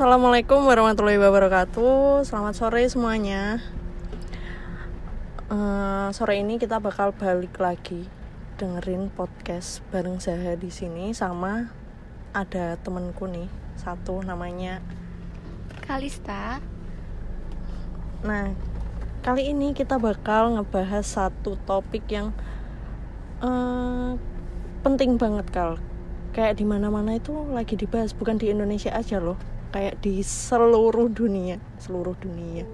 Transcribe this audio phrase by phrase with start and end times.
[0.00, 2.24] Assalamualaikum warahmatullahi wabarakatuh.
[2.24, 3.60] Selamat sore semuanya.
[5.52, 8.08] Eh, sore ini kita bakal balik lagi
[8.56, 11.68] dengerin podcast bareng Zaha di sini sama
[12.32, 13.44] ada temenku nih
[13.76, 14.80] satu namanya.
[15.84, 16.64] Kalista
[18.24, 18.56] Nah
[19.20, 22.32] kali ini kita bakal ngebahas satu topik yang
[23.44, 24.16] eh,
[24.80, 25.76] penting banget kal.
[26.32, 29.49] Kayak di mana-mana itu lagi dibahas bukan di Indonesia aja loh.
[29.70, 32.66] Kayak di seluruh dunia, seluruh dunia,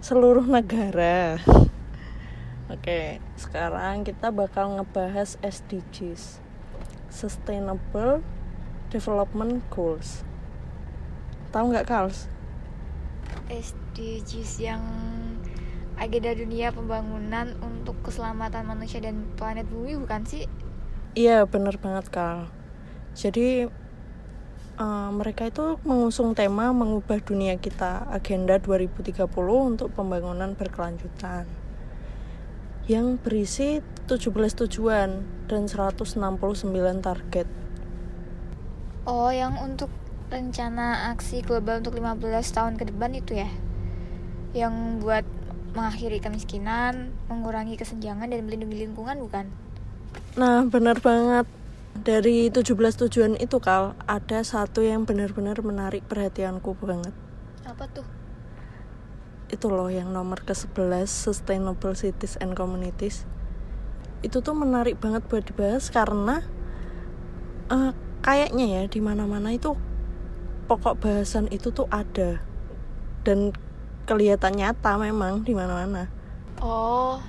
[0.00, 1.36] seluruh negara.
[2.72, 6.40] Oke, sekarang kita bakal ngebahas SDGs,
[7.12, 8.24] Sustainable
[8.88, 10.24] Development Goals.
[11.52, 12.28] Tahu nggak Kals?
[13.48, 14.84] SDGs yang
[15.96, 20.44] agenda dunia pembangunan untuk keselamatan manusia dan planet bumi bukan sih?
[21.16, 22.52] Iya, bener banget Kal.
[23.16, 23.66] Jadi
[24.78, 29.26] eh, mereka itu mengusung tema mengubah dunia kita Agenda 2030
[29.58, 31.44] untuk pembangunan berkelanjutan
[32.88, 34.32] yang berisi 17
[34.64, 36.16] tujuan dan 169
[37.04, 37.44] target.
[39.04, 39.92] Oh, yang untuk
[40.32, 43.48] rencana aksi global untuk 15 tahun ke depan itu ya?
[44.56, 45.24] Yang buat
[45.76, 49.52] mengakhiri kemiskinan, mengurangi kesenjangan dan melindungi lingkungan bukan?
[50.40, 51.44] Nah, bener banget.
[51.96, 57.12] Dari 17 tujuan itu, Kal, ada satu yang benar-benar menarik perhatianku banget.
[57.64, 58.06] Apa tuh?
[59.48, 63.24] Itu loh yang nomor ke-11 Sustainable Cities and Communities.
[64.20, 66.44] Itu tuh menarik banget buat dibahas karena
[67.72, 69.78] eh, kayaknya ya di mana-mana itu
[70.68, 72.44] pokok bahasan itu tuh ada
[73.24, 73.56] dan
[74.04, 76.08] kelihatan nyata memang di mana-mana.
[76.60, 77.20] Oh,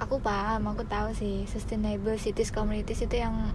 [0.00, 3.52] aku paham, aku tahu sih sustainable cities communities itu yang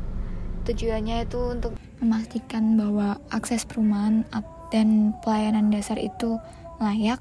[0.69, 4.23] tujuannya itu untuk memastikan bahwa akses perumahan
[4.69, 6.37] dan pelayanan dasar itu
[6.77, 7.19] layak,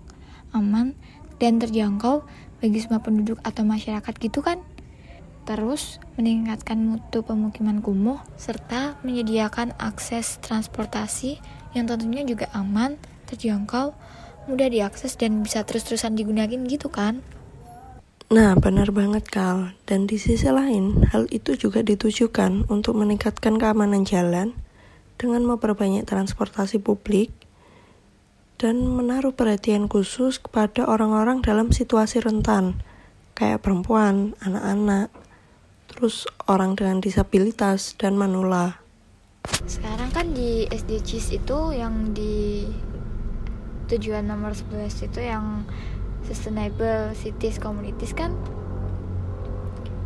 [0.53, 0.93] aman,
[1.41, 2.25] dan terjangkau
[2.61, 4.61] bagi semua penduduk atau masyarakat gitu kan?
[5.45, 11.37] Terus meningkatkan mutu pemukiman kumuh serta menyediakan akses transportasi
[11.77, 12.97] yang tentunya juga aman,
[13.29, 13.93] terjangkau,
[14.49, 17.21] mudah diakses dan bisa terus-terusan digunakan gitu kan?
[18.33, 19.77] Nah, benar banget Kal.
[19.85, 24.57] Dan di sisi lain, hal itu juga ditujukan untuk meningkatkan keamanan jalan
[25.21, 27.31] dengan memperbanyak transportasi publik
[28.57, 32.81] dan menaruh perhatian khusus kepada orang-orang dalam situasi rentan,
[33.37, 35.13] kayak perempuan, anak-anak,
[35.91, 38.81] terus orang dengan disabilitas dan manula.
[39.69, 42.65] Sekarang kan di SDGs itu yang di
[43.93, 45.69] tujuan nomor 11 itu yang
[46.25, 48.33] sustainable cities communities kan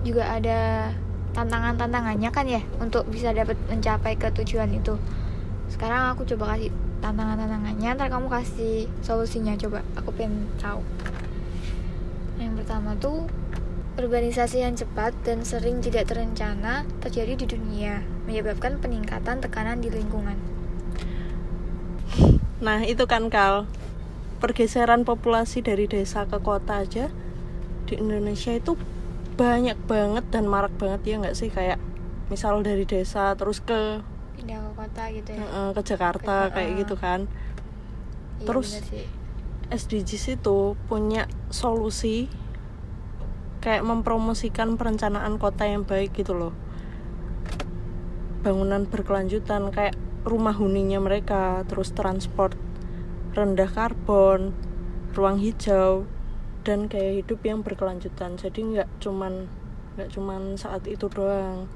[0.02, 0.90] juga ada
[1.34, 4.98] tantangan-tantangannya kan ya untuk bisa dapat mencapai ke tujuan itu.
[5.68, 6.72] Sekarang aku coba kasih
[7.04, 9.84] tantangan-tantangannya, ntar kamu kasih solusinya coba.
[10.00, 10.80] Aku pengen tahu.
[12.40, 13.28] Yang pertama tuh
[13.98, 20.38] urbanisasi yang cepat dan sering tidak terencana terjadi di dunia, menyebabkan peningkatan tekanan di lingkungan.
[22.58, 23.70] Nah, itu kan Kal.
[24.38, 27.10] Pergeseran populasi dari desa ke kota aja
[27.90, 28.78] di Indonesia itu
[29.34, 31.78] banyak banget dan marak banget ya nggak sih kayak
[32.28, 34.02] misal dari desa terus ke
[34.38, 35.42] Pindah ke kota gitu ya.
[35.42, 36.76] eh, ke Jakarta Ke- kayak eh.
[36.84, 37.20] gitu kan.
[38.38, 38.68] Iya, terus.
[39.68, 42.30] SDGs itu punya solusi
[43.60, 46.54] kayak mempromosikan perencanaan kota yang baik gitu loh.
[48.40, 52.54] Bangunan berkelanjutan kayak rumah huninya mereka, terus transport
[53.38, 54.50] rendah karbon,
[55.14, 56.10] ruang hijau
[56.66, 58.34] dan gaya hidup yang berkelanjutan.
[58.34, 59.46] Jadi nggak cuman
[59.94, 61.70] nggak cuman saat itu doang.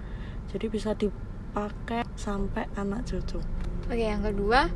[0.51, 3.39] Jadi bisa dipakai sampai anak cucu.
[3.87, 4.69] Oke, yang kedua,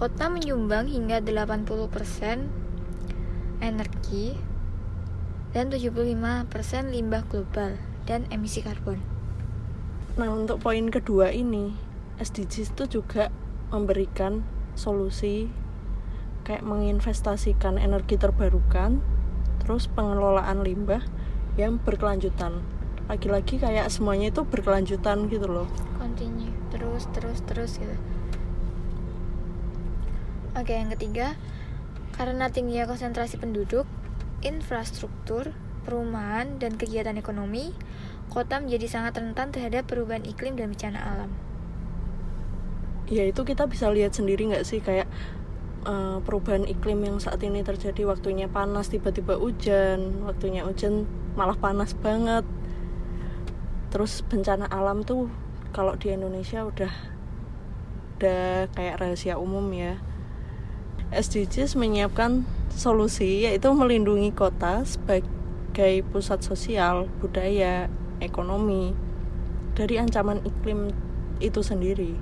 [0.00, 2.48] kota menyumbang hingga 80%
[3.60, 4.36] energi
[5.52, 7.76] dan 75% limbah global
[8.08, 9.00] dan emisi karbon.
[10.16, 11.72] Nah, untuk poin kedua ini,
[12.18, 13.30] SDGs itu juga
[13.70, 14.42] memberikan
[14.74, 15.48] solusi
[16.44, 19.00] kayak menginvestasikan energi terbarukan,
[19.62, 21.04] terus pengelolaan limbah
[21.60, 22.64] yang berkelanjutan.
[23.10, 25.68] Lagi-lagi kayak semuanya itu berkelanjutan gitu loh.
[25.98, 27.96] Continue terus terus terus gitu.
[30.58, 31.38] Oke, yang ketiga,
[32.18, 33.86] karena tingginya konsentrasi penduduk,
[34.42, 35.54] infrastruktur,
[35.86, 37.70] perumahan, dan kegiatan ekonomi,
[38.30, 41.30] kota menjadi sangat rentan terhadap perubahan iklim dan bencana alam.
[43.10, 45.10] Ya itu kita bisa lihat sendiri nggak sih kayak
[45.86, 51.06] eh, perubahan iklim yang saat ini terjadi waktunya panas tiba-tiba hujan, waktunya hujan
[51.36, 52.44] malah panas banget.
[53.90, 55.30] Terus bencana alam tuh
[55.70, 56.92] kalau di Indonesia udah
[58.20, 59.96] udah kayak rahasia umum ya
[61.10, 67.90] SDGs menyiapkan solusi yaitu melindungi kota sebagai pusat sosial, budaya,
[68.22, 68.94] ekonomi
[69.74, 70.94] dari ancaman iklim
[71.42, 72.14] itu sendiri.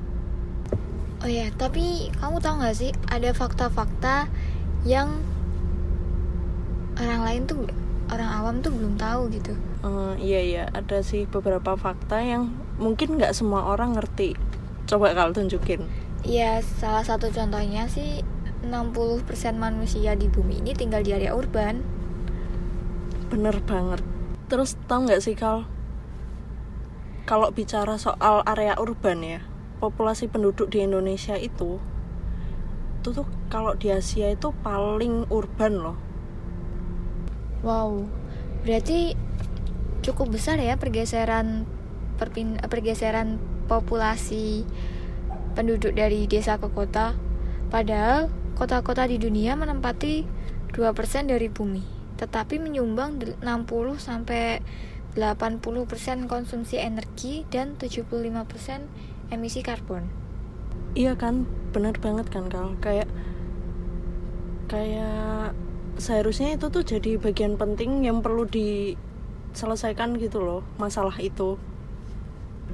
[1.18, 4.30] Oh ya, tapi kamu tahu nggak sih ada fakta-fakta
[4.86, 5.18] yang
[6.94, 7.66] orang lain tuh
[8.14, 9.52] orang awam tuh belum tahu gitu.
[9.82, 14.38] Uh, iya iya, ada sih beberapa fakta yang mungkin nggak semua orang ngerti.
[14.86, 15.84] Coba kalau tunjukin.
[16.22, 18.22] Iya, salah satu contohnya sih
[18.62, 21.82] 60% manusia di bumi ini tinggal di area urban.
[23.30, 24.02] Bener banget.
[24.46, 25.68] Terus tau nggak sih Kal?
[27.28, 29.40] Kalau bicara soal area urban ya,
[29.78, 31.78] populasi penduduk di Indonesia itu
[32.98, 35.96] itu tuh kalau di Asia itu paling urban loh.
[37.62, 38.10] Wow,
[38.66, 39.14] berarti
[40.02, 41.62] cukup besar ya pergeseran
[42.18, 43.38] perpin pergeseran
[43.70, 44.66] populasi
[45.54, 47.14] penduduk dari desa ke kota.
[47.70, 48.28] Padahal
[48.58, 50.26] kota-kota di dunia menempati
[50.74, 51.84] 2% dari bumi,
[52.18, 53.46] tetapi menyumbang 60
[53.96, 54.60] sampai
[55.14, 60.08] 80% konsumsi energi dan 75% emisi karbon.
[60.96, 62.74] Iya kan, benar banget kan Kal.
[62.80, 63.08] Kayak
[64.68, 65.56] kayak
[66.00, 71.56] seharusnya itu tuh jadi bagian penting yang perlu diselesaikan gitu loh, masalah itu.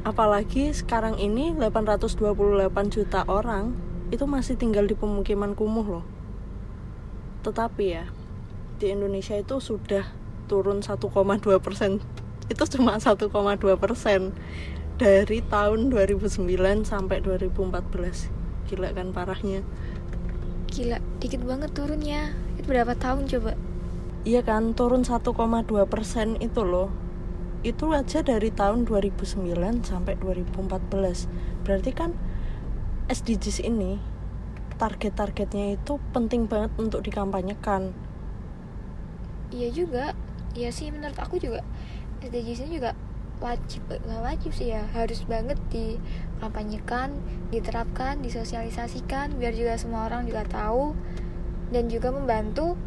[0.02, 2.22] Apalagi sekarang ini 828
[2.90, 3.74] juta orang
[4.12, 6.04] itu masih tinggal di pemukiman kumuh loh
[7.44, 8.04] tetapi ya
[8.80, 10.08] di Indonesia itu sudah
[10.48, 11.04] turun 1,2
[11.60, 12.00] persen
[12.52, 13.28] itu cuma 1,2
[13.76, 14.32] persen
[14.94, 19.66] dari tahun 2009 sampai 2014 gila kan parahnya.
[20.70, 22.30] Gila dikit banget turunnya.
[22.56, 23.58] Itu berapa tahun coba?
[24.24, 25.34] Iya kan turun 1,2
[25.90, 26.88] persen itu loh.
[27.66, 29.50] Itu aja dari tahun 2009
[29.84, 31.28] sampai 2014
[31.64, 32.12] berarti kan
[33.08, 34.00] SDGs ini
[34.76, 37.92] target-targetnya itu penting banget untuk dikampanyekan.
[39.54, 40.04] Iya juga,
[40.58, 41.62] iya sih menurut aku juga
[42.24, 42.96] SDGs ini juga
[43.42, 44.86] wajib nggak wajib sih ya.
[44.92, 47.14] Harus banget dikampanyekan,
[47.50, 50.94] diterapkan, disosialisasikan biar juga semua orang juga tahu
[51.74, 52.78] dan juga membantu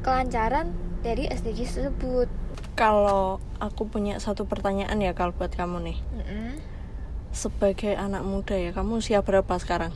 [0.00, 0.72] kelancaran
[1.04, 2.28] dari SDGs tersebut.
[2.74, 5.98] Kalau aku punya satu pertanyaan ya kalau buat kamu nih.
[6.00, 6.74] Mm -hmm
[7.34, 9.90] sebagai anak muda ya kamu usia berapa sekarang?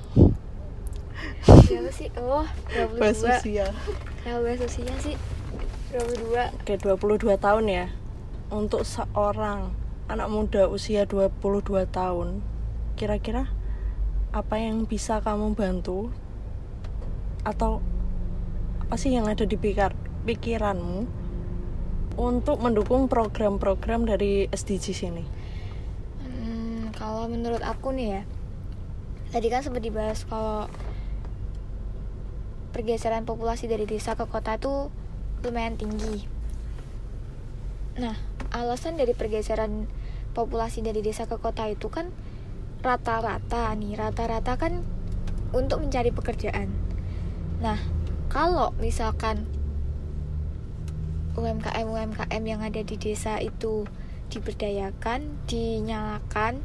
[1.47, 2.11] Siapa sih?
[2.19, 2.45] Oh
[2.75, 3.71] 22 bahas usia
[4.27, 5.15] kalau bahas usia sih
[5.95, 7.87] 22 oke 22 tahun ya
[8.49, 9.73] untuk seorang
[10.09, 12.41] anak muda usia 22 tahun
[12.97, 13.49] kira-kira
[14.33, 16.13] apa yang bisa kamu bantu?
[17.45, 17.81] Atau
[18.85, 19.93] apa sih yang ada di pikir
[20.25, 21.09] pikiranmu
[22.19, 25.25] untuk mendukung program-program dari SDGs ini
[26.99, 28.23] kalau menurut aku nih ya
[29.31, 30.67] tadi kan sempat dibahas kalau
[32.75, 34.91] pergeseran populasi dari desa ke kota itu
[35.47, 36.27] lumayan tinggi
[37.99, 38.15] nah
[38.55, 39.91] alasan dari pergeseran
[40.33, 42.15] populasi dari desa ke kota itu kan
[42.79, 44.87] rata-rata nih rata-rata kan
[45.51, 46.71] untuk mencari pekerjaan.
[47.59, 47.81] Nah
[48.31, 49.51] kalau misalkan
[51.35, 53.87] UMKM UMKM yang ada di desa itu
[54.29, 56.61] diberdayakan, dinyalakan,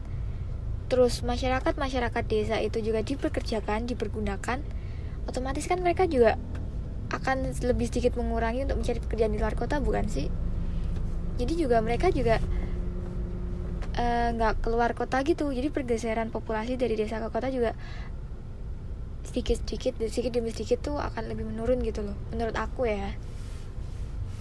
[0.91, 4.61] terus masyarakat masyarakat desa itu juga diperkerjakan dipergunakan
[5.25, 6.37] otomatis kan mereka juga
[7.09, 10.27] akan lebih sedikit mengurangi untuk mencari pekerjaan di luar kota bukan sih
[11.37, 12.37] jadi juga mereka juga
[13.97, 15.49] eh, nggak uh, keluar kota gitu.
[15.49, 17.73] Jadi pergeseran populasi dari desa ke kota juga
[19.23, 23.15] sedikit sedikit sedikit demi sedikit tuh akan lebih menurun gitu loh menurut aku ya.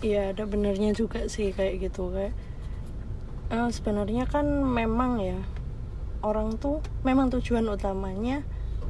[0.02, 2.34] Iya ada benernya juga sih kayak gitu kayak
[3.54, 5.38] uh, sebenarnya kan memang ya
[6.26, 8.42] orang tuh memang tujuan utamanya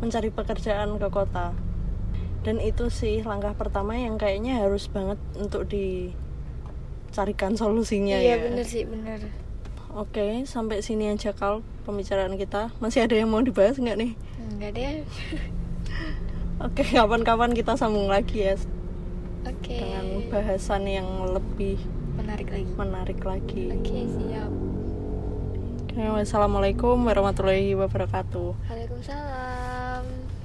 [0.03, 1.55] mencari pekerjaan ke kota.
[2.43, 5.71] Dan itu sih langkah pertama yang kayaknya harus banget untuk
[7.13, 8.37] dicarikan solusinya iya, ya.
[8.41, 9.21] iya bener sih bener.
[9.93, 12.73] Oke sampai sini aja kal pembicaraan kita.
[12.81, 14.13] Masih ada yang mau dibahas nggak nih?
[14.57, 14.95] Nggak deh.
[16.65, 18.57] Oke kapan-kapan kita sambung lagi ya.
[19.45, 19.77] Oke.
[19.77, 21.77] Dengan bahasan yang lebih
[22.17, 22.73] menarik lagi.
[22.81, 23.65] menarik lagi.
[23.77, 24.51] Oke siap.
[25.93, 28.57] Assalamualaikum warahmatullahi wabarakatuh.
[28.73, 29.72] Waalaikumsalam.